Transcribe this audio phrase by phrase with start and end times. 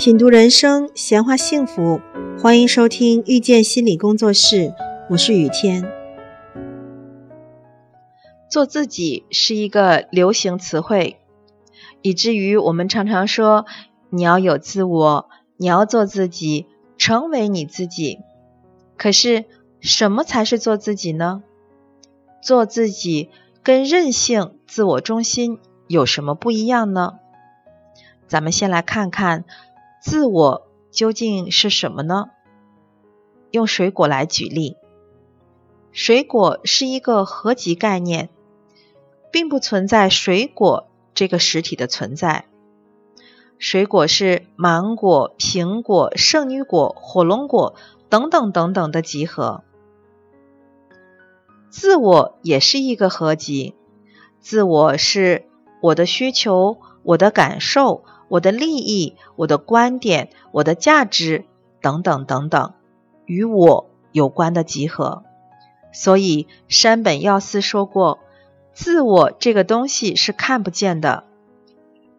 [0.00, 2.00] 品读人生，闲话幸福，
[2.40, 4.72] 欢迎收听遇见心理工作室，
[5.10, 5.86] 我是雨天。
[8.48, 11.18] 做自己是一个流行词汇，
[12.00, 13.66] 以至于我们常常说
[14.08, 15.28] 你要有自我，
[15.58, 18.20] 你要做自己，成为你自己。
[18.96, 19.44] 可是，
[19.80, 21.42] 什么才是做自己呢？
[22.42, 23.28] 做自己
[23.62, 25.58] 跟任性、自我中心
[25.88, 27.18] 有什么不一样呢？
[28.26, 29.44] 咱们先来看看。
[30.00, 32.30] 自我究竟是什么呢？
[33.50, 34.78] 用水果来举例，
[35.92, 38.30] 水果是一个合集概念，
[39.30, 42.46] 并不存在水果这个实体的存在。
[43.58, 47.74] 水果是芒果、苹果、圣女果、火龙果
[48.08, 49.62] 等等等等的集合。
[51.68, 53.74] 自我也是一个合集，
[54.40, 55.44] 自我是
[55.82, 58.02] 我的需求，我的感受。
[58.30, 61.46] 我的利益、我的观点、我的价值
[61.80, 62.74] 等等等等，
[63.26, 65.24] 与我有关的集合。
[65.92, 68.20] 所以山本耀司说过
[68.72, 71.24] ：“自我这个东西是看不见的，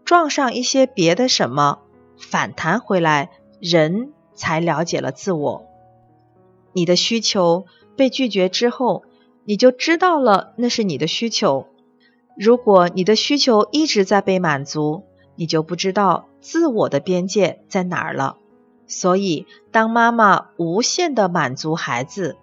[0.04, 1.80] 撞上一些别的什么，
[2.18, 3.30] 反弹回来，
[3.62, 5.66] 人才了解了自我。
[6.74, 9.04] 你的需求被拒绝之后，
[9.46, 11.68] 你就知道了那是你的需求。
[12.36, 15.04] 如果你的需求一直在被满足。”
[15.42, 18.38] 你就不知道自我的边界在哪儿了。
[18.86, 22.38] 所以，当妈妈无限的满足孩子，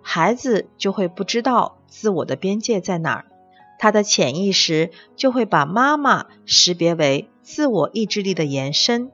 [0.00, 3.26] 孩子就会不知道自我的边界在哪儿，
[3.78, 9.10] 他的潜意识就会把妈妈识别为自我意志力的延伸。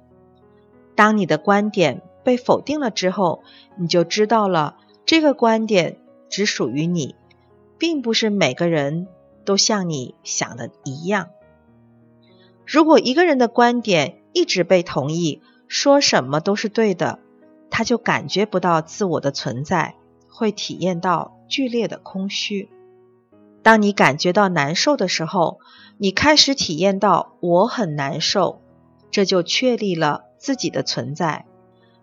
[0.94, 3.42] 当你的观点被否定了之后，
[3.76, 5.96] 你就知道了这个观点
[6.28, 7.16] 只属于你，
[7.78, 9.08] 并不是每个人
[9.44, 11.30] 都像你想的一样。
[12.66, 17.18] 如果一个人的观点一直被同意，说什么都是对的，
[17.70, 19.96] 他就感觉不到自我的存在，
[20.28, 22.70] 会体验到剧烈的空虚。
[23.62, 25.58] 当你感觉到难受的时候，
[25.98, 28.60] 你开始体验到我很难受，
[29.10, 31.46] 这就确立了自己的存在。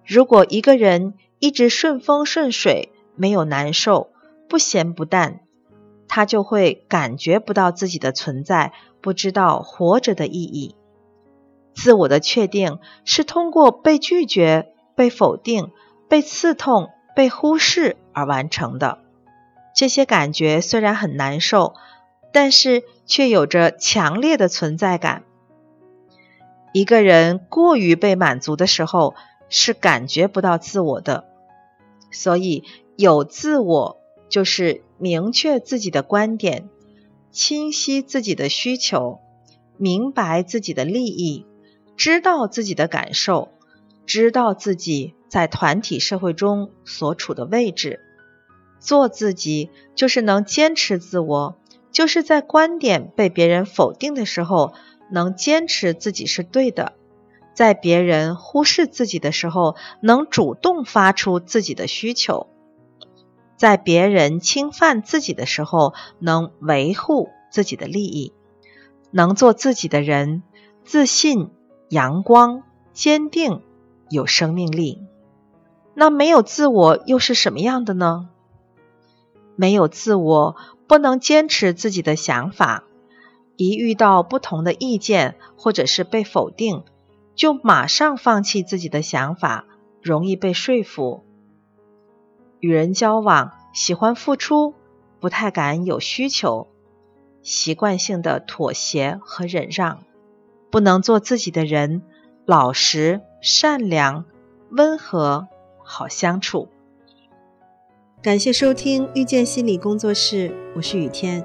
[0.05, 4.11] 如果一个人一直顺风顺水，没有难受，
[4.49, 5.41] 不咸不淡，
[6.13, 8.73] 他就会感觉不到自己的存在。
[8.99, 10.75] 不知道活着的意义，
[11.73, 15.71] 自我的确定是通过被拒绝、被否定、
[16.07, 18.99] 被刺痛、被忽视而完成的。
[19.73, 21.73] 这些感觉虽然很难受，
[22.33, 25.23] 但是却有着强烈的存在感。
[26.73, 29.15] 一个人过于被满足的时候，
[29.49, 31.25] 是感觉不到自我的。
[32.11, 32.65] 所以，
[32.97, 34.00] 有自我
[34.31, 36.67] 就是明确自己的观点。
[37.31, 39.19] 清晰自己的需求，
[39.77, 41.45] 明白自己的利益，
[41.95, 43.49] 知道自己的感受，
[44.05, 48.01] 知道自己在团体社会中所处的位置。
[48.79, 51.55] 做自己就是能坚持自我，
[51.91, 54.73] 就是在观点被别人否定的时候，
[55.09, 56.93] 能坚持自己是对的；
[57.53, 62.47] 在别人忽视自己的时候，能主动发出自己的需求。
[63.61, 68.33] 在别人侵犯自己的时候，能维护自己的利益，
[69.11, 70.41] 能做自己的人，
[70.83, 71.51] 自信、
[71.87, 73.61] 阳光、坚定、
[74.09, 75.03] 有生命力。
[75.93, 78.29] 那没有自我又是什么样的呢？
[79.55, 80.55] 没有自我，
[80.87, 82.85] 不能坚持自己的想法，
[83.57, 86.83] 一遇到不同的意见或者是被否定，
[87.35, 89.65] 就马上放弃自己的想法，
[90.01, 91.23] 容易被说服。
[92.61, 94.73] 与人交往，喜欢付出，
[95.19, 96.67] 不太敢有需求，
[97.41, 100.03] 习惯性的妥协和忍让，
[100.69, 102.03] 不能做自己的人，
[102.45, 104.25] 老实、善良、
[104.69, 105.47] 温和、
[105.83, 106.69] 好相处。
[108.21, 111.43] 感谢收听遇见心理工作室，我是雨天。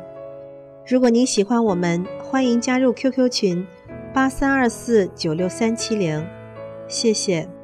[0.87, 3.67] 如果您喜欢我们，欢迎加入 QQ 群
[4.13, 6.23] 八三二四九六三七零，
[6.87, 7.56] 谢谢。